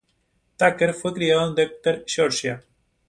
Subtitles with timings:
[0.57, 2.63] Tucker fue criado en Decatur, Georgia.